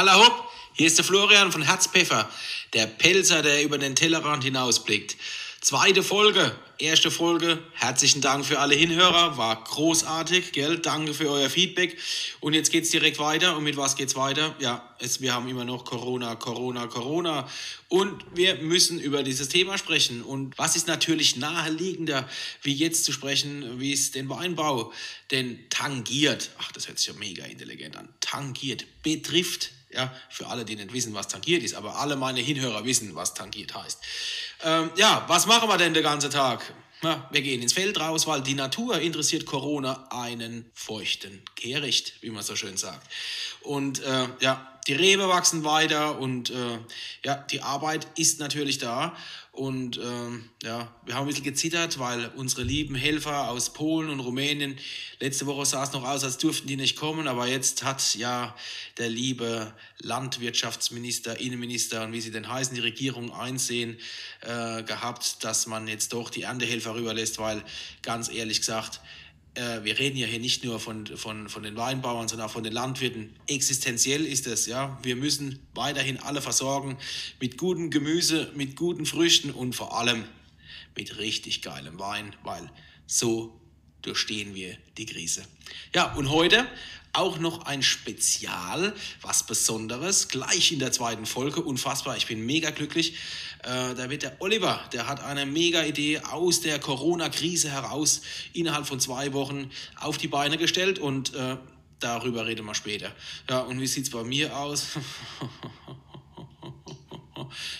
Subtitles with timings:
[0.00, 2.26] Alla hopp, hier ist der Florian von Herzpfeffer,
[2.72, 5.14] der Pelzer, der über den Tellerrand hinausblickt.
[5.60, 7.62] Zweite Folge, erste Folge.
[7.74, 10.78] Herzlichen Dank für alle Hinhörer, war großartig, gell?
[10.78, 11.98] Danke für euer Feedback.
[12.40, 13.58] Und jetzt geht's direkt weiter.
[13.58, 14.56] Und mit was geht's weiter?
[14.58, 17.46] Ja, es, wir haben immer noch Corona, Corona, Corona.
[17.88, 20.22] Und wir müssen über dieses Thema sprechen.
[20.22, 22.26] Und was ist natürlich naheliegender,
[22.62, 24.94] wie jetzt zu sprechen, wie es den Weinbau
[25.30, 26.52] denn tangiert.
[26.56, 28.08] Ach, das hört sich ja mega intelligent an.
[28.20, 32.84] Tangiert, betrifft ja, für alle, die nicht wissen, was tangiert ist, aber alle meine Hinhörer
[32.84, 33.98] wissen, was tangiert heißt.
[34.62, 36.72] Ähm, ja, was machen wir denn den ganzen Tag?
[37.02, 42.30] Na, wir gehen ins Feld raus, weil die Natur interessiert Corona einen feuchten Kehricht, wie
[42.30, 43.10] man so schön sagt.
[43.62, 46.78] Und äh, ja, die Rebe wachsen weiter und äh,
[47.24, 49.16] ja, die Arbeit ist natürlich da.
[49.52, 54.20] Und ähm, ja, wir haben ein bisschen gezittert, weil unsere lieben Helfer aus Polen und
[54.20, 54.78] Rumänien,
[55.18, 58.54] letzte Woche sah es noch aus, als dürften die nicht kommen, aber jetzt hat ja
[58.98, 63.98] der liebe Landwirtschaftsminister, Innenminister und wie sie denn heißen, die Regierung einsehen
[64.42, 67.64] äh, gehabt, dass man jetzt doch die Erntehelfer rüberlässt, weil
[68.02, 69.00] ganz ehrlich gesagt,
[69.54, 72.64] äh, wir reden ja hier nicht nur von, von, von den Weinbauern, sondern auch von
[72.64, 73.34] den Landwirten.
[73.46, 74.98] Existenziell ist es, ja.
[75.02, 76.96] Wir müssen weiterhin alle versorgen
[77.40, 80.24] mit gutem Gemüse, mit guten Früchten und vor allem
[80.96, 82.70] mit richtig geilem Wein, weil
[83.06, 83.60] so
[84.02, 85.42] durchstehen wir die Krise.
[85.94, 86.66] Ja, und heute
[87.12, 91.60] auch noch ein Spezial, was Besonderes, gleich in der zweiten Folge.
[91.60, 93.14] Unfassbar, ich bin mega glücklich.
[93.62, 98.86] Äh, da wird der Oliver, der hat eine mega Idee aus der Corona-Krise heraus innerhalb
[98.86, 101.56] von zwei Wochen auf die Beine gestellt und äh,
[101.98, 103.12] darüber reden wir später.
[103.48, 104.86] Ja, und wie sieht es bei mir aus?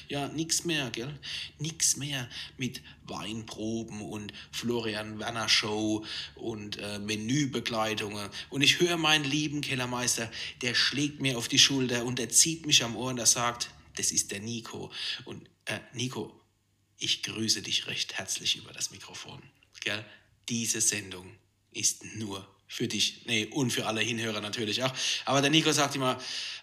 [0.08, 1.18] ja, nichts mehr, gell?
[1.58, 6.04] Nix mehr mit Weinproben und Florian Werner Show
[6.34, 8.28] und äh, Menübegleitungen.
[8.50, 10.30] Und ich höre meinen lieben Kellermeister,
[10.62, 13.70] der schlägt mir auf die Schulter und der zieht mich am Ohr und der sagt,
[13.96, 14.90] das ist der Nico.
[15.24, 16.40] Und äh, Nico,
[16.98, 19.42] ich grüße dich recht herzlich über das Mikrofon.
[19.80, 20.04] Gell?
[20.48, 21.36] Diese Sendung
[21.70, 24.92] ist nur für dich, nee, und für alle Hinhörer natürlich auch.
[25.24, 26.16] Aber der Nico sagt immer,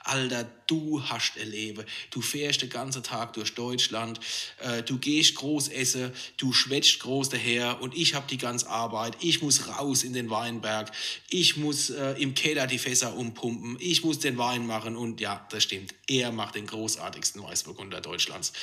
[0.05, 4.21] Alter, du hast erlebe, du fährst den ganzen Tag durch Deutschland,
[4.59, 9.17] äh, du gehst groß essen, du schwätzt groß daher und ich habe die ganze Arbeit,
[9.19, 10.93] ich muss raus in den Weinberg,
[11.29, 15.45] ich muss äh, im Keller die Fässer umpumpen, ich muss den Wein machen und ja,
[15.51, 18.53] das stimmt, er macht den großartigsten Weißburgunder Deutschlands.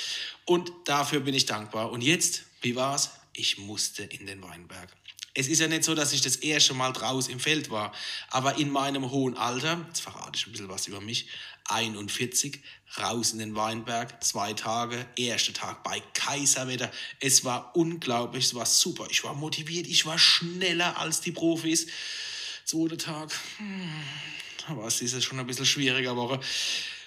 [0.47, 1.93] Und dafür bin ich dankbar.
[1.93, 3.11] Und jetzt, wie war's?
[3.35, 4.89] Ich musste in den Weinberg.
[5.37, 7.93] Es ist ja nicht so, dass ich das erste Mal draußen im Feld war,
[8.31, 11.27] aber in meinem hohen Alter, jetzt verrate ich ein bisschen was über mich,
[11.69, 12.61] 41,
[13.01, 16.89] raus in den Weinberg, zwei Tage, erster Tag bei Kaiserwetter.
[17.19, 19.07] Es war unglaublich, es war super.
[19.11, 21.89] Ich war motiviert, ich war schneller als die Profis.
[22.65, 23.91] Zweiter Tag, hm,
[24.69, 26.39] aber es ist schon ein bisschen schwieriger Woche.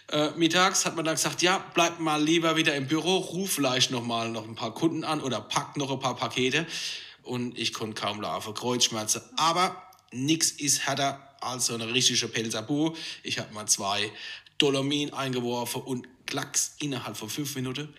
[0.10, 3.92] Äh, mittags hat man dann gesagt, ja, bleibt mal lieber wieder im Büro, ruf vielleicht
[3.92, 6.66] noch mal noch ein paar Kunden an oder packt noch ein paar Pakete
[7.28, 9.22] und ich konnte kaum laufen, Kreuzschmerzen.
[9.36, 12.96] Aber nichts ist härter als so eine richtige Pelzabu.
[13.24, 14.12] Ich habe mal zwei
[14.58, 17.94] Dolomin eingeworfen und klacks innerhalb von fünf Minuten.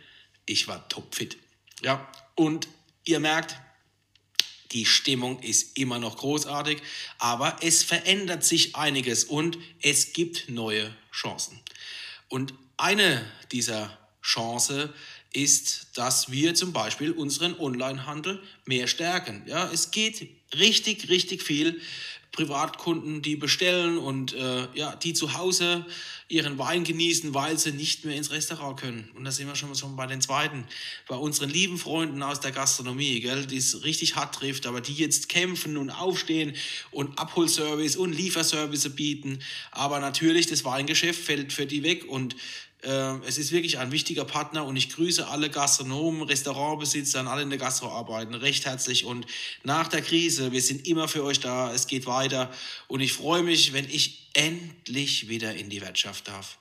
[0.46, 1.38] Ich war topfit.
[1.82, 2.68] Ja, und
[3.04, 3.56] ihr merkt,
[4.72, 6.82] die Stimmung ist immer noch großartig,
[7.18, 11.58] aber es verändert sich einiges und es gibt neue Chancen.
[12.28, 14.92] Und eine dieser Chancen
[15.32, 19.42] ist, dass wir zum Beispiel unseren Onlinehandel mehr stärken.
[19.46, 21.80] Ja, es geht richtig, richtig viel.
[22.32, 25.84] Privatkunden, die bestellen und äh, ja, die zu Hause
[26.28, 29.10] ihren Wein genießen, weil sie nicht mehr ins Restaurant können.
[29.16, 30.64] Und da sind wir schon, schon bei den zweiten,
[31.08, 34.92] bei unseren lieben Freunden aus der Gastronomie, gell, die es richtig hart trifft, aber die
[34.92, 36.54] jetzt kämpfen und aufstehen
[36.92, 39.40] und Abholservice und Lieferservice bieten.
[39.72, 42.36] Aber natürlich, das Weingeschäft fällt für die weg und
[42.80, 47.50] es ist wirklich ein wichtiger Partner und ich grüße alle Gastronomen, Restaurantbesitzer und alle in
[47.50, 49.26] der Gastro arbeiten recht herzlich und
[49.64, 52.52] nach der Krise, wir sind immer für euch da, es geht weiter
[52.86, 56.58] und ich freue mich, wenn ich endlich wieder in die Wirtschaft darf.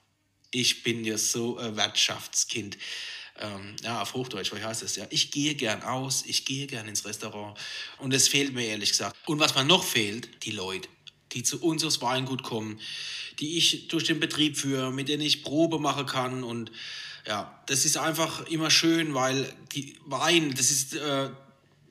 [0.50, 2.78] Ich bin ja so ein Wirtschaftskind.
[3.40, 5.06] Ähm, ja, auf Hochdeutsch, wie heißt das ja?
[5.12, 7.56] Ich gehe gern aus, ich gehe gern ins Restaurant
[8.00, 9.16] und es fehlt mir ehrlich gesagt.
[9.28, 10.90] Und was mir noch fehlt, die Leute,
[11.34, 12.80] die zu uns Weingut kommen,
[13.40, 16.44] die ich durch den Betrieb führe, mit denen ich Probe machen kann.
[16.44, 16.72] Und
[17.26, 20.96] ja, das ist einfach immer schön, weil die Wein, das ist.
[20.96, 21.30] Äh,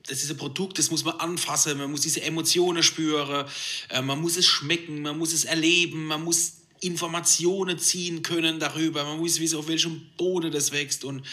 [0.09, 3.45] das ist ein Produkt, das muss man anfassen, man muss diese Emotionen spüren,
[3.89, 9.03] äh, man muss es schmecken, man muss es erleben, man muss Informationen ziehen können darüber,
[9.03, 11.25] man muss wissen, auf welchem Boden das wächst und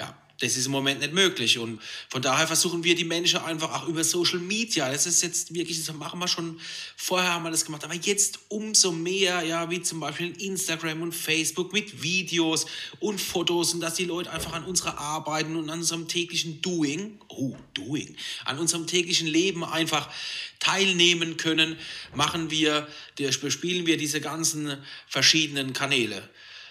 [0.00, 1.58] ja, das ist im Moment nicht möglich.
[1.58, 4.90] Und von daher versuchen wir die Menschen einfach auch über Social Media.
[4.90, 6.60] Das ist jetzt wirklich, das machen wir schon,
[6.96, 11.12] vorher haben wir das gemacht, aber jetzt umso mehr, ja, wie zum Beispiel Instagram und
[11.12, 12.66] Facebook mit Videos
[13.00, 17.18] und Fotos und dass die Leute einfach an unserer Arbeiten und an unserem täglichen Doing,
[17.28, 18.14] oh, Doing,
[18.44, 20.08] an unserem täglichen Leben einfach
[20.60, 21.76] teilnehmen können,
[22.14, 22.86] machen wir,
[23.16, 24.76] bespielen wir diese ganzen
[25.08, 26.28] verschiedenen Kanäle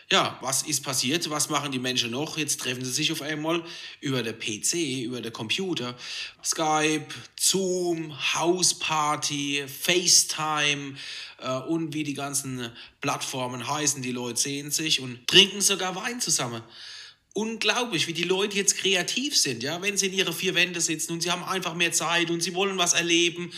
[0.09, 1.29] ja, was ist passiert?
[1.29, 2.37] Was machen die Menschen noch?
[2.37, 3.61] Jetzt treffen sie sich auf einmal
[3.99, 5.97] über der PC, über der Computer,
[6.43, 7.07] Skype,
[7.37, 10.95] Zoom, Hausparty, FaceTime
[11.39, 12.71] äh, und wie die ganzen
[13.01, 14.01] Plattformen heißen.
[14.01, 16.63] Die Leute sehen sich und trinken sogar Wein zusammen
[17.33, 21.11] unglaublich, wie die Leute jetzt kreativ sind, ja, wenn sie in ihre vier Wände sitzen
[21.11, 23.51] und sie haben einfach mehr Zeit und sie wollen was erleben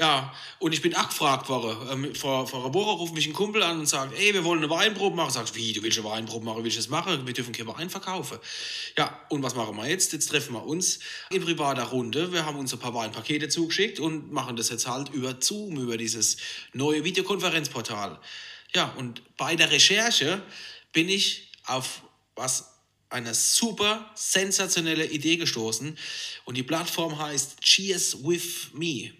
[0.00, 2.14] ja, und ich bin auch gefragt worden.
[2.14, 4.70] Vor, vor einer Woche ruft mich ein Kumpel an und sagt, ey, wir wollen eine
[4.70, 5.32] Weinprobe machen.
[5.32, 7.26] Sagst, wie, du willst eine Weinprobe machen, willst du das machen?
[7.26, 8.38] Wir dürfen keinen Wein verkaufen.
[8.96, 10.12] Ja, und was machen wir jetzt?
[10.12, 11.00] Jetzt treffen wir uns
[11.30, 12.32] in privater Runde.
[12.32, 15.96] Wir haben uns ein paar Weinpakete zugeschickt und machen das jetzt halt über Zoom, über
[15.96, 16.36] dieses
[16.72, 18.20] neue Videokonferenzportal.
[18.74, 20.42] Ja, und bei der Recherche
[20.92, 22.02] bin ich auf
[22.36, 22.74] was
[23.10, 25.98] eine super sensationelle Idee gestoßen
[26.44, 29.12] und die Plattform heißt Cheers with Me.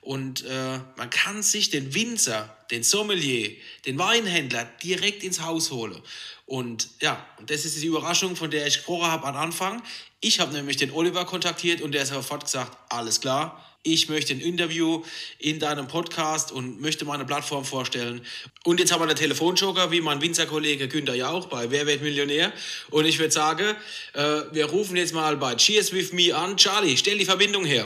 [0.00, 3.50] Und äh, man kann sich den Winzer, den Sommelier,
[3.86, 6.00] den Weinhändler direkt ins Haus holen.
[6.46, 9.82] Und ja, das ist die Überraschung, von der ich gesprochen habe am Anfang.
[10.20, 14.34] Ich habe nämlich den Oliver kontaktiert und der hat sofort gesagt, alles klar, ich möchte
[14.34, 15.02] ein Interview
[15.38, 18.20] in deinem Podcast und möchte meine Plattform vorstellen.
[18.64, 22.02] Und jetzt haben wir einen Telefonjoker, wie mein Winzerkollege Günther ja auch bei Wer wird
[22.02, 22.52] Millionär.
[22.90, 23.76] Und ich würde sagen,
[24.14, 24.22] äh,
[24.52, 26.56] wir rufen jetzt mal bei Cheers with Me an.
[26.56, 27.84] Charlie, stell die Verbindung her.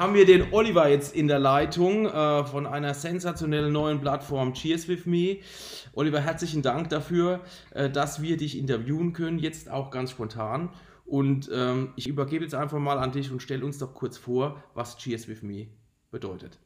[0.00, 4.88] Haben wir den Oliver jetzt in der Leitung äh, von einer sensationellen neuen Plattform Cheers
[4.88, 5.40] with Me.
[5.92, 7.40] Oliver, herzlichen Dank dafür,
[7.74, 10.72] äh, dass wir dich interviewen können, jetzt auch ganz spontan.
[11.04, 14.64] Und ähm, ich übergebe jetzt einfach mal an dich und stell uns doch kurz vor,
[14.72, 15.66] was Cheers with Me
[16.10, 16.58] bedeutet.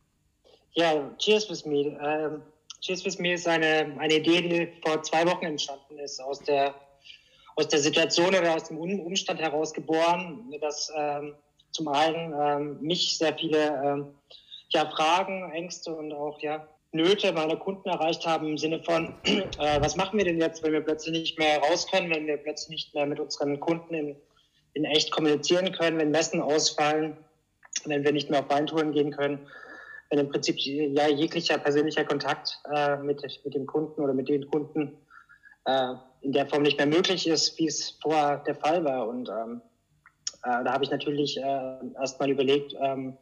[0.74, 1.98] Ja, Cheers with Me.
[2.00, 2.40] Ähm,
[2.82, 6.72] Cheers with Me ist eine, eine Idee, die vor zwei Wochen entstanden ist, aus der,
[7.56, 11.34] aus der Situation oder aus dem Umstand heraus geboren, dass ähm,
[11.74, 14.14] zum einen ähm, mich sehr viele ähm,
[14.70, 19.80] ja, Fragen, Ängste und auch ja, Nöte meiner Kunden erreicht haben im Sinne von, äh,
[19.80, 22.70] was machen wir denn jetzt, wenn wir plötzlich nicht mehr raus können, wenn wir plötzlich
[22.70, 24.16] nicht mehr mit unseren Kunden in,
[24.74, 27.16] in echt kommunizieren können, wenn Messen ausfallen,
[27.84, 29.46] wenn wir nicht mehr auf Weintouren gehen können,
[30.10, 34.48] wenn im Prinzip ja, jeglicher persönlicher Kontakt äh, mit, mit dem Kunden oder mit den
[34.48, 34.96] Kunden
[35.64, 39.08] äh, in der Form nicht mehr möglich ist, wie es vorher der Fall war.
[39.08, 39.73] Und ähm, äh,
[40.44, 43.16] da habe ich natürlich äh, erstmal überlegt, ähm,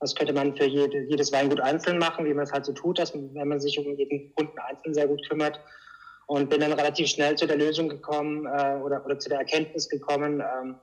[0.00, 2.98] was könnte man für jede, jedes Weingut einzeln machen, wie man es halt so tut,
[2.98, 5.60] dass man, wenn man sich um jeden Kunden einzeln sehr gut kümmert.
[6.26, 9.88] Und bin dann relativ schnell zu der Lösung gekommen äh, oder, oder zu der Erkenntnis
[9.88, 10.76] gekommen, ähm,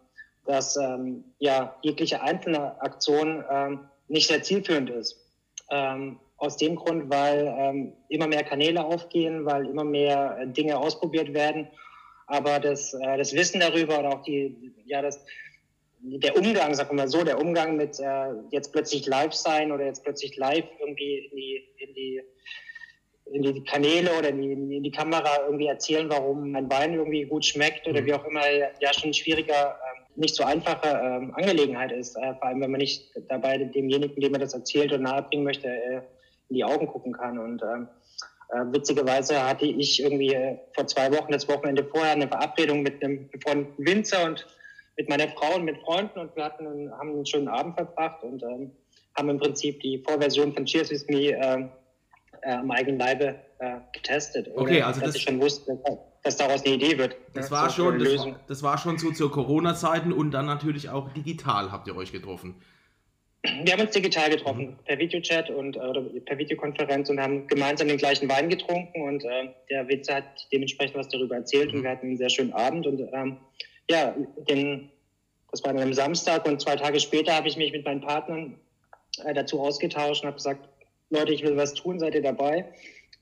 [0.45, 5.24] dass ähm, ja, jegliche einzelne Aktion ähm, nicht sehr zielführend ist.
[5.69, 10.77] Ähm, aus dem Grund, weil ähm, immer mehr Kanäle aufgehen, weil immer mehr äh, Dinge
[10.77, 11.68] ausprobiert werden.
[12.27, 15.24] Aber das, äh, das Wissen darüber und auch die, ja, das,
[16.07, 19.86] der Umgang, sagen wir mal so, der Umgang mit äh, jetzt plötzlich live sein oder
[19.86, 22.22] jetzt plötzlich live irgendwie in die, in die,
[23.34, 27.24] in die Kanäle oder in die, in die Kamera irgendwie erzählen, warum mein Wein irgendwie
[27.24, 28.06] gut schmeckt oder mhm.
[28.06, 28.42] wie auch immer,
[28.80, 32.16] ja schon schwieriger, äh, nicht so einfache äh, Angelegenheit ist.
[32.18, 35.68] Äh, vor allem, wenn man nicht dabei demjenigen, dem man das erzählt und nahebringen möchte,
[35.68, 36.02] äh,
[36.50, 37.40] in die Augen gucken kann.
[37.40, 37.88] Und ähm,
[38.50, 43.04] äh, witzigerweise hatte ich irgendwie äh, vor zwei Wochen, das Wochenende vorher, eine Verabredung mit
[43.04, 44.45] einem befreundeten Winzer und
[44.97, 48.23] mit meiner Frau und mit Freunden und wir hatten einen, haben einen schönen Abend verbracht
[48.23, 48.71] und ähm,
[49.16, 51.68] haben im Prinzip die Vorversion von Cheers With Me äh,
[52.42, 54.49] äh, am eigenen Leibe äh, getestet.
[54.56, 55.80] Okay, also dass das, ich schon wusste,
[56.23, 57.16] dass daraus eine Idee wird.
[57.33, 61.11] Das, war, schon, das, war, das war schon so zur Corona-Zeiten und dann natürlich auch
[61.14, 62.61] digital habt ihr euch getroffen.
[63.64, 64.75] Wir haben uns digital getroffen, mhm.
[64.85, 69.49] per Videochat und oder per Videokonferenz und haben gemeinsam den gleichen Wein getrunken und äh,
[69.69, 71.78] der Winzer hat dementsprechend was darüber erzählt mhm.
[71.78, 73.37] und wir hatten einen sehr schönen Abend und ähm,
[73.89, 74.15] ja,
[74.49, 74.89] den,
[75.51, 78.59] das war am Samstag und zwei Tage später habe ich mich mit meinen Partnern
[79.23, 80.68] äh, dazu ausgetauscht und habe gesagt,
[81.09, 82.65] Leute, ich will was tun, seid ihr dabei?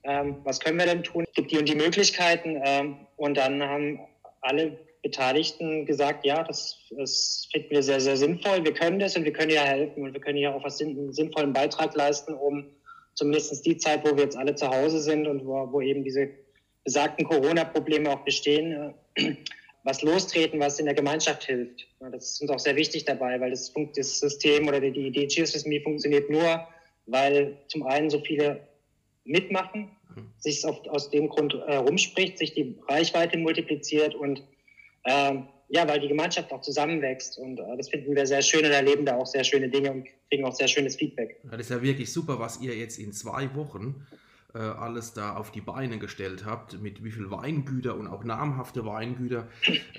[0.03, 1.25] Ähm, was können wir denn tun?
[1.33, 2.61] Gibt die und die Möglichkeiten.
[2.63, 3.99] Ähm, und dann haben
[4.41, 8.63] alle Beteiligten gesagt, ja, das, das finden wir sehr, sehr sinnvoll.
[8.63, 11.13] Wir können das und wir können ja helfen und wir können ja auch was, einen
[11.13, 12.65] sinnvollen Beitrag leisten, um
[13.13, 16.29] zumindest die Zeit, wo wir jetzt alle zu Hause sind und wo, wo eben diese
[16.83, 19.35] besagten Corona-Probleme auch bestehen, äh,
[19.83, 21.87] was lostreten, was in der Gemeinschaft hilft.
[21.99, 25.27] Das ist uns auch sehr wichtig dabei, weil das, das System oder die Idee
[25.65, 26.65] Me funktioniert nur,
[27.05, 28.65] weil zum einen so viele
[29.25, 30.31] mitmachen, mhm.
[30.37, 34.41] sich aus dem Grund äh, rumspricht, sich die Reichweite multipliziert und
[35.03, 35.35] äh,
[35.69, 39.05] ja, weil die Gemeinschaft auch zusammenwächst und äh, das finden wir sehr schön und erleben
[39.05, 41.39] da auch sehr schöne Dinge und kriegen auch sehr schönes Feedback.
[41.43, 44.05] Ja, das ist ja wirklich super, was ihr jetzt in zwei Wochen
[44.53, 48.85] äh, alles da auf die Beine gestellt habt, mit wie viel Weingüter und auch namhafte
[48.85, 49.47] Weingüter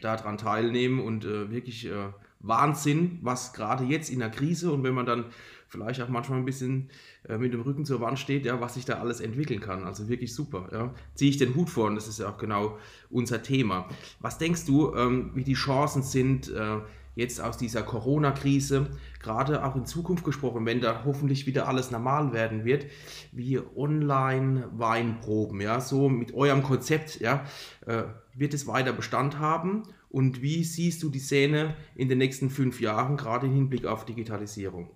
[0.00, 4.94] daran teilnehmen und äh, wirklich äh, Wahnsinn, was gerade jetzt in der Krise und wenn
[4.94, 5.26] man dann
[5.68, 6.90] vielleicht auch manchmal ein bisschen
[7.28, 9.84] äh, mit dem Rücken zur Wand steht, ja, was sich da alles entwickeln kann.
[9.84, 10.68] Also wirklich super.
[10.70, 10.94] Ja.
[11.14, 12.78] Ziehe ich den Hut vor und das ist ja auch genau
[13.10, 13.88] unser Thema.
[14.20, 16.78] Was denkst du, ähm, wie die Chancen sind, äh,
[17.14, 18.90] jetzt aus dieser Corona-Krise,
[19.22, 22.86] gerade auch in Zukunft gesprochen, wenn da hoffentlich wieder alles normal werden wird,
[23.32, 27.44] wie Online-Weinproben, ja, so mit eurem Konzept, ja,
[27.86, 28.04] äh,
[28.34, 29.84] wird es weiter Bestand haben?
[30.08, 34.04] Und wie siehst du die Szene in den nächsten fünf Jahren, gerade im Hinblick auf
[34.04, 34.90] Digitalisierung?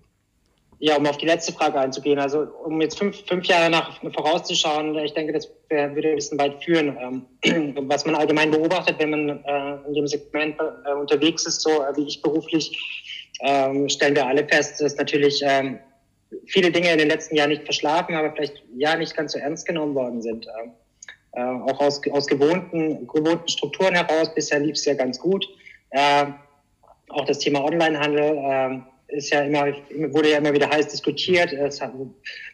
[0.81, 4.97] Ja, um auf die letzte Frage einzugehen, also um jetzt fünf, fünf Jahre nach vorauszuschauen,
[4.99, 7.27] ich denke, das würde ein bisschen weit führen.
[7.45, 11.71] Ähm, was man allgemein beobachtet, wenn man äh, in dem Segment äh, unterwegs ist, so
[11.71, 12.79] äh, wie ich beruflich,
[13.41, 15.81] ähm, stellen wir alle fest, dass natürlich ähm,
[16.47, 19.67] viele Dinge in den letzten Jahren nicht verschlafen, aber vielleicht ja nicht ganz so ernst
[19.67, 20.47] genommen worden sind.
[21.33, 25.49] auch aus, aus gewohnten, gewohnten Strukturen heraus, bisher lief es ja ganz gut.
[27.09, 29.67] auch das Thema Onlinehandel ist ja immer,
[30.13, 31.53] wurde ja immer wieder heiß diskutiert.
[31.53, 31.93] Es hat,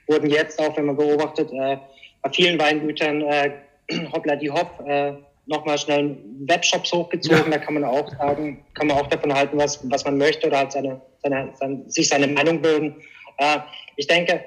[0.07, 1.77] wurden jetzt auch, wenn man beobachtet, äh,
[2.23, 3.51] bei vielen Weingütern äh,
[4.13, 5.15] hoppla die hopp äh,
[5.47, 7.53] nochmal schnell Webshops hochgezogen.
[7.53, 7.59] Ja.
[7.59, 10.59] Da kann man auch sagen, kann man auch davon halten, was, was man möchte oder
[10.59, 12.97] halt seine, seine, seine, sich seine Meinung bilden.
[13.39, 13.59] Äh,
[13.97, 14.43] ich denke,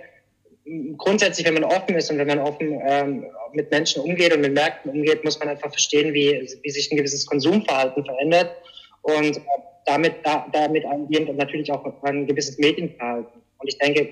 [0.97, 4.53] grundsätzlich, wenn man offen ist und wenn man offen ähm, mit Menschen umgeht und mit
[4.53, 8.51] Märkten umgeht, muss man einfach verstehen, wie, wie sich ein gewisses Konsumverhalten verändert.
[9.07, 9.41] Und
[9.85, 13.41] damit, da, damit eingehend und natürlich auch ein gewisses Medienverhalten.
[13.57, 14.09] Und ich denke,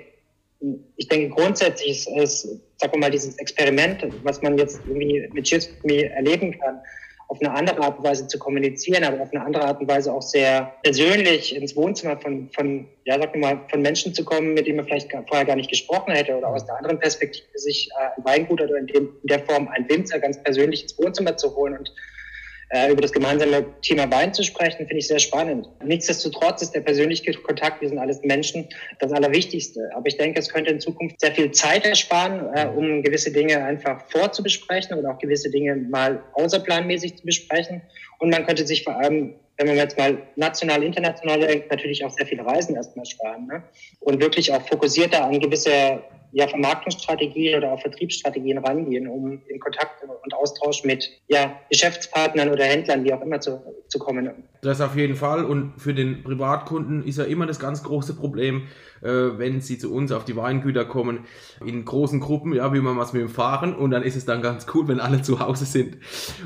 [0.95, 5.69] ich denke grundsätzlich ist, ist sag mal, dieses Experiment, was man jetzt irgendwie mit Cheers
[5.83, 6.79] erleben kann,
[7.27, 10.13] auf eine andere Art und Weise zu kommunizieren, aber auf eine andere Art und Weise
[10.13, 14.67] auch sehr persönlich ins Wohnzimmer von, von ja, sag mal, von Menschen zu kommen, mit
[14.67, 18.17] denen man vielleicht vorher gar nicht gesprochen hätte oder aus der anderen Perspektive sich äh,
[18.17, 21.53] ein Weingut oder in, dem, in der Form ein Winzer ganz persönlich ins Wohnzimmer zu
[21.55, 21.91] holen und
[22.69, 25.67] äh, über das gemeinsame Thema Wein zu sprechen, finde ich sehr spannend.
[25.83, 28.67] Nichtsdestotrotz ist der persönliche Kontakt, wir sind alles Menschen,
[28.99, 29.89] das Allerwichtigste.
[29.93, 33.63] Aber ich denke, es könnte in Zukunft sehr viel Zeit ersparen, äh, um gewisse Dinge
[33.63, 37.81] einfach vorzubesprechen oder auch gewisse Dinge mal außerplanmäßig zu besprechen.
[38.19, 42.11] Und man könnte sich vor allem wenn man jetzt mal national, international denkt, natürlich auch
[42.11, 43.47] sehr viele Reisen erstmal sparen.
[43.47, 43.63] Ne?
[44.01, 46.03] Und wirklich auch fokussierter an gewisse
[46.33, 49.94] ja, Vermarktungsstrategien oder auch Vertriebsstrategien rangehen, um in Kontakt
[50.25, 54.29] und Austausch mit ja, Geschäftspartnern oder Händlern, wie auch immer, zu, zu kommen.
[54.65, 55.45] Das auf jeden Fall.
[55.45, 58.63] Und für den Privatkunden ist ja immer das ganz große Problem,
[59.01, 61.25] äh, wenn sie zu uns auf die Weingüter kommen,
[61.63, 63.75] in großen Gruppen, ja, wie man was mit dem Fahren.
[63.75, 65.97] Und dann ist es dann ganz cool, wenn alle zu Hause sind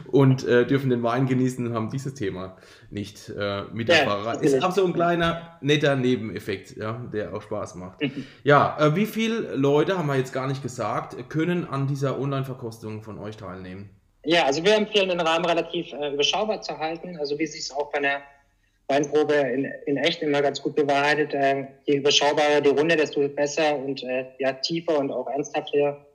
[0.08, 2.58] und äh, dürfen den Wein genießen und haben dieses Thema
[2.90, 4.42] nicht äh, mit der ja, Fahrerei.
[4.42, 8.00] Ist auch so ein kleiner, netter Nebeneffekt, ja, der auch Spaß macht.
[8.44, 13.02] ja, äh, wie viele Leute, haben wir jetzt gar nicht gesagt, können an dieser Online-Verkostung
[13.02, 13.92] von euch teilnehmen?
[14.26, 17.72] Ja, also wir empfehlen den Rahmen relativ äh, überschaubar zu halten, also wie sich es
[17.72, 18.22] auch bei einer
[18.88, 21.34] Weinprobe in, in echt immer ganz gut bewahrheitet.
[21.34, 26.06] Äh, je überschaubarer die Runde, desto besser und äh, ja, tiefer und auch ernsthafter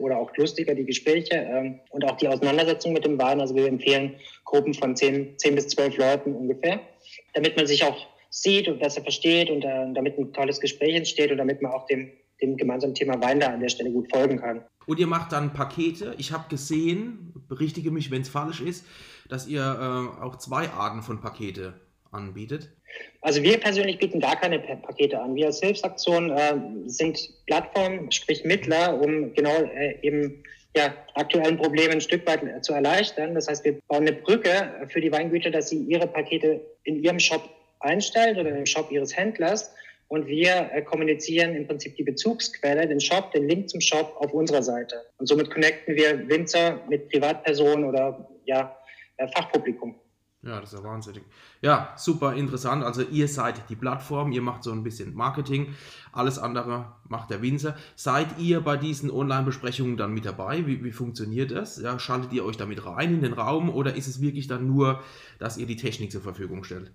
[0.00, 3.40] oder auch lustiger die Gespräche ähm, und auch die Auseinandersetzung mit dem Wein.
[3.40, 6.80] Also wir empfehlen Gruppen von zehn, zehn bis zwölf Leuten ungefähr,
[7.34, 7.96] damit man sich auch
[8.28, 11.86] sieht und besser versteht und äh, damit ein tolles Gespräch entsteht und damit man auch
[11.86, 12.10] dem,
[12.40, 14.64] dem gemeinsamen Thema Wein da an der Stelle gut folgen kann.
[14.86, 16.14] Und ihr macht dann Pakete.
[16.18, 18.84] Ich habe gesehen, berichtige mich, wenn es falsch ist,
[19.28, 21.74] dass ihr äh, auch zwei Arten von Pakete
[22.12, 22.70] anbietet?
[23.22, 25.34] Also wir persönlich bieten gar keine Pakete an.
[25.34, 26.54] Wir als Hilfsaktion äh,
[26.86, 30.42] sind Plattformen, sprich Mittler, um genau äh, eben
[30.76, 33.34] ja, aktuellen Probleme ein Stück weit äh, zu erleichtern.
[33.34, 37.18] Das heißt, wir bauen eine Brücke für die Weingüter, dass sie ihre Pakete in ihrem
[37.18, 37.48] Shop
[37.80, 39.74] einstellen oder im Shop ihres Händlers.
[40.12, 44.34] Und wir äh, kommunizieren im Prinzip die Bezugsquelle, den Shop, den Link zum Shop auf
[44.34, 44.96] unserer Seite.
[45.16, 48.76] Und somit connecten wir Winzer mit Privatpersonen oder ja,
[49.16, 49.94] äh, Fachpublikum.
[50.42, 51.22] Ja, das ist ja wahnsinnig.
[51.62, 52.84] Ja, super interessant.
[52.84, 55.74] Also ihr seid die Plattform, ihr macht so ein bisschen Marketing,
[56.12, 57.74] alles andere macht der Winzer.
[57.96, 60.66] Seid ihr bei diesen Online-Besprechungen dann mit dabei?
[60.66, 61.80] Wie, wie funktioniert das?
[61.80, 65.02] Ja, schaltet ihr euch damit rein in den Raum oder ist es wirklich dann nur,
[65.38, 66.90] dass ihr die Technik zur Verfügung stellt?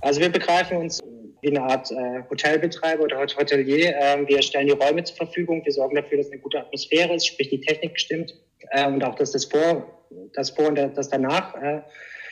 [0.00, 1.00] Also wir begreifen uns
[1.42, 3.96] wie eine Art äh, Hotelbetreiber oder Hotelier.
[3.96, 7.26] Äh, wir stellen die Räume zur Verfügung, wir sorgen dafür, dass eine gute Atmosphäre ist,
[7.26, 8.34] sprich die Technik stimmt
[8.70, 10.00] äh, und auch, dass das Vor
[10.32, 11.82] das Vor- und das danach äh,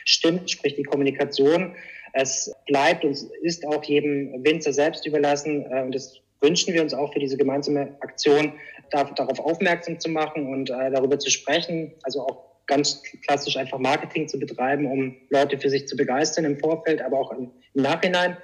[0.05, 1.75] stimmt, sprich die Kommunikation.
[2.13, 6.93] Es bleibt und ist auch jedem Winzer selbst überlassen äh, und das wünschen wir uns
[6.93, 8.53] auch für diese gemeinsame Aktion,
[8.91, 14.27] darauf aufmerksam zu machen und äh, darüber zu sprechen, also auch ganz klassisch einfach Marketing
[14.27, 18.37] zu betreiben, um Leute für sich zu begeistern im Vorfeld, aber auch im Nachhinein.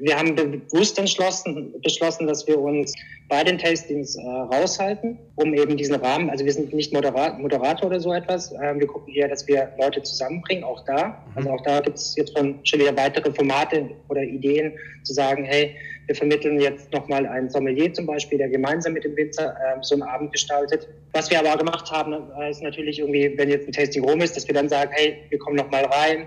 [0.00, 2.94] Wir haben bewusst entschlossen, beschlossen, dass wir uns
[3.28, 7.88] bei den Tastings äh, raushalten, um eben diesen Rahmen, also wir sind nicht Moderat, Moderator
[7.88, 11.08] oder so etwas, äh, wir gucken eher, dass wir Leute zusammenbringen, auch da.
[11.08, 11.14] Mhm.
[11.36, 15.44] Also auch da gibt es jetzt schon, schon wieder weitere Formate oder Ideen, zu sagen,
[15.44, 15.74] hey,
[16.06, 19.94] wir vermitteln jetzt nochmal einen Sommelier zum Beispiel, der gemeinsam mit dem Winzer äh, so
[19.94, 20.88] einen Abend gestaltet.
[21.12, 24.20] Was wir aber auch gemacht haben, äh, ist natürlich irgendwie, wenn jetzt ein Tasting rum
[24.20, 26.26] ist, dass wir dann sagen, hey, wir kommen nochmal rein,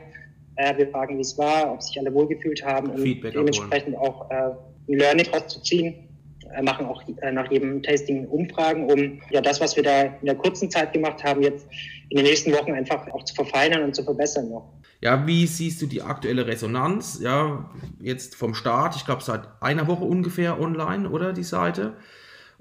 [0.62, 4.13] äh, wir fragen, wie es war, ob sich alle wohlgefühlt haben und Feedback dementsprechend abholen.
[4.13, 6.08] auch äh, ein Learning rauszuziehen.
[6.53, 10.25] Äh, machen auch äh, nach jedem Tasting Umfragen, um ja das, was wir da in
[10.25, 11.68] der kurzen Zeit gemacht haben, jetzt
[12.10, 14.74] in den nächsten Wochen einfach auch zu verfeinern und zu verbessern noch.
[15.01, 17.20] Ja, wie siehst du die aktuelle Resonanz?
[17.22, 21.94] Ja, jetzt vom Start, ich glaube seit einer Woche ungefähr online, oder die Seite?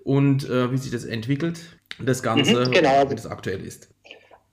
[0.05, 1.61] Und äh, wie sich das entwickelt,
[1.99, 3.11] das Ganze, mhm, genau.
[3.11, 3.91] wie das aktuell ist.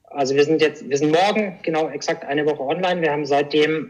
[0.07, 3.01] Also wir sind jetzt, wir sind morgen genau exakt eine Woche online.
[3.01, 3.89] Wir haben seitdem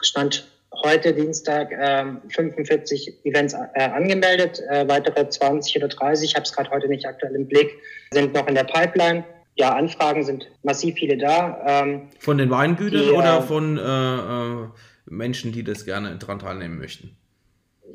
[0.00, 0.48] Stand
[0.84, 6.52] heute Dienstag äh, 45 Events äh, angemeldet, äh, weitere 20 oder 30, ich habe es
[6.52, 7.70] gerade heute nicht aktuell im Blick,
[8.12, 9.24] sind noch in der Pipeline
[9.58, 11.58] ja, Anfragen sind massiv viele da.
[11.66, 14.68] Ähm, von den Weingütern die, oder äh, von äh, äh,
[15.06, 17.16] Menschen, die das gerne daran teilnehmen möchten?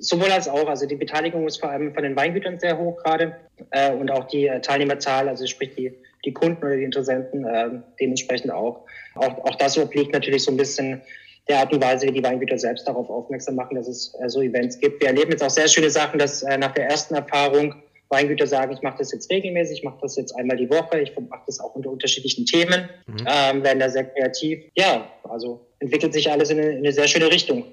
[0.04, 0.68] Sowohl als auch.
[0.68, 3.36] Also die Beteiligung ist vor allem von den Weingütern sehr hoch gerade
[3.72, 5.94] äh, und auch die äh, Teilnehmerzahl, also sprich die,
[6.26, 7.70] die Kunden oder die Interessenten äh,
[8.00, 8.86] dementsprechend auch.
[9.16, 9.38] auch.
[9.46, 11.02] Auch das obliegt natürlich so ein bisschen
[11.48, 14.80] der Art und Weise, wie die Weingüter selbst darauf aufmerksam machen, dass es so Events
[14.80, 15.02] gibt.
[15.02, 17.76] Wir erleben jetzt auch sehr schöne Sachen, dass nach der ersten Erfahrung
[18.14, 21.12] Weingüter sagen, ich mache das jetzt regelmäßig, ich mache das jetzt einmal die Woche, ich
[21.18, 23.28] mache das auch unter unterschiedlichen Themen, mhm.
[23.28, 24.64] ähm, werden da sehr kreativ.
[24.76, 27.66] Ja, also entwickelt sich alles in eine, in eine sehr schöne Richtung.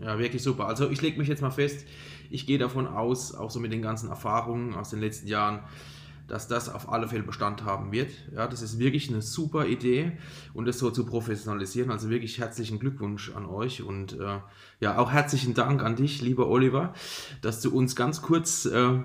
[0.00, 0.66] Ja, wirklich super.
[0.66, 1.86] Also ich lege mich jetzt mal fest,
[2.30, 5.60] ich gehe davon aus, auch so mit den ganzen Erfahrungen aus den letzten Jahren,
[6.26, 8.10] dass das auf alle Fälle Bestand haben wird.
[8.34, 10.12] Ja, das ist wirklich eine super Idee
[10.54, 11.90] und das so zu professionalisieren.
[11.90, 14.40] Also wirklich herzlichen Glückwunsch an euch und äh,
[14.80, 16.94] ja, auch herzlichen Dank an dich, lieber Oliver,
[17.42, 19.00] dass du uns ganz kurz äh,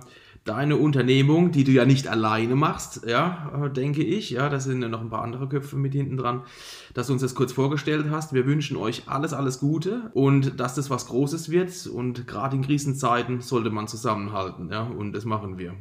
[0.49, 4.81] deine Unternehmung, die du ja nicht alleine machst, ja, äh, denke ich, ja, da sind
[4.81, 6.43] ja noch ein paar andere Köpfe mit hinten dran,
[6.95, 8.33] dass du uns das kurz vorgestellt hast.
[8.33, 12.63] Wir wünschen euch alles, alles Gute und dass das was Großes wird und gerade in
[12.63, 15.75] Krisenzeiten sollte man zusammenhalten, ja, und das machen wir.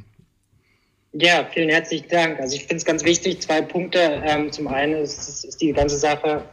[1.15, 2.39] Ja, vielen herzlichen Dank.
[2.39, 3.99] Also ich finde es ganz wichtig, zwei Punkte.
[3.99, 6.45] Ähm, zum einen ist, ist die ganze Sache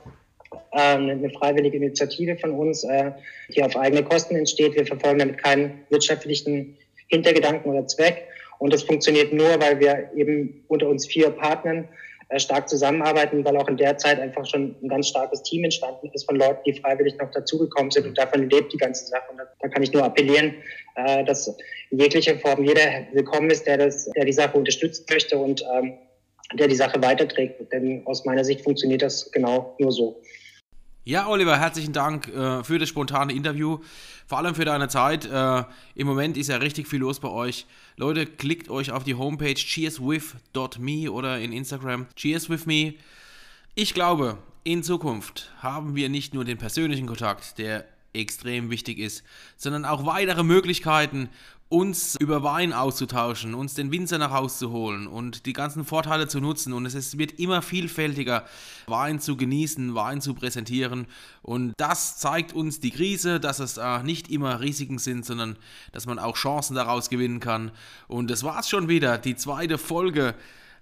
[0.72, 3.12] ähm, eine freiwillige Initiative von uns, äh,
[3.54, 4.76] die auf eigene Kosten entsteht.
[4.76, 8.28] Wir verfolgen damit keinen wirtschaftlichen Hintergedanken oder Zweck.
[8.60, 11.88] Und das funktioniert nur, weil wir eben unter uns vier Partnern
[12.30, 16.10] äh, stark zusammenarbeiten, weil auch in der Zeit einfach schon ein ganz starkes Team entstanden
[16.14, 19.30] ist von Leuten, die freiwillig noch dazugekommen sind und davon lebt die ganze Sache.
[19.30, 20.56] Und da, kann ich nur appellieren,
[20.96, 21.56] äh, dass
[21.92, 25.94] in jeglicher Form jeder willkommen ist, der das, der die Sache unterstützen möchte und ähm,
[26.54, 27.72] der die Sache weiterträgt.
[27.72, 30.22] Denn aus meiner Sicht funktioniert das genau nur so.
[31.08, 33.78] Ja, Oliver, herzlichen Dank äh, für das spontane Interview.
[34.26, 35.26] Vor allem für deine Zeit.
[35.26, 35.64] Äh,
[35.94, 37.68] Im Moment ist ja richtig viel los bei euch.
[37.96, 42.96] Leute, klickt euch auf die Homepage cheerswith.me oder in Instagram cheerswithme.
[43.76, 49.24] Ich glaube, in Zukunft haben wir nicht nur den persönlichen Kontakt, der extrem wichtig ist,
[49.58, 51.30] sondern auch weitere Möglichkeiten,
[51.68, 56.28] uns über Wein auszutauschen, uns den Winzer nach Hause zu holen und die ganzen Vorteile
[56.28, 56.74] zu nutzen.
[56.74, 58.46] Und es wird immer vielfältiger,
[58.86, 61.08] Wein zu genießen, Wein zu präsentieren.
[61.42, 65.58] Und das zeigt uns die Krise, dass es äh, nicht immer Risiken sind, sondern
[65.92, 67.72] dass man auch Chancen daraus gewinnen kann.
[68.08, 70.36] Und das war's schon wieder, die zweite Folge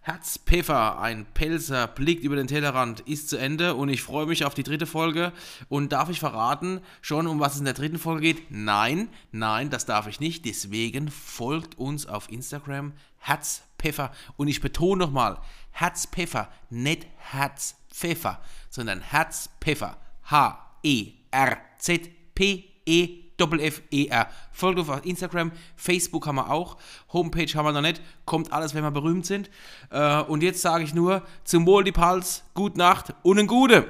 [0.06, 4.54] Herzpfeffer, ein Pelzer, blickt über den Tellerrand, ist zu Ende und ich freue mich auf
[4.54, 5.32] die dritte Folge.
[5.70, 8.52] Und darf ich verraten, schon um was es in der dritten Folge geht?
[8.52, 10.44] Nein, nein, das darf ich nicht.
[10.44, 14.12] Deswegen folgt uns auf Instagram Herzpfeffer.
[14.36, 15.40] Und ich betone nochmal,
[15.72, 19.96] Herzpfeffer, nicht Herzpfeffer, sondern Herzpfeffer.
[20.30, 21.14] H-E-R-Z-P-E
[23.44, 24.28] Doppel-F-E-R.
[24.52, 26.78] Folgt uns auf Instagram, Facebook haben wir auch,
[27.12, 29.50] Homepage haben wir noch nicht, kommt alles, wenn wir berühmt sind.
[29.90, 33.88] Äh, und jetzt sage ich nur, zum Wohl die Pals, gute Nacht und ein Gute.